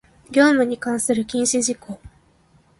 [0.31, 2.01] 業務に関する禁止事項